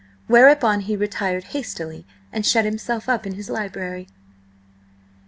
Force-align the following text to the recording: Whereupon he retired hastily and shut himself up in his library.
Whereupon 0.25 0.79
he 0.79 0.95
retired 0.95 1.43
hastily 1.53 2.07
and 2.33 2.43
shut 2.43 2.65
himself 2.65 3.07
up 3.07 3.27
in 3.27 3.33
his 3.35 3.51
library. 3.51 4.07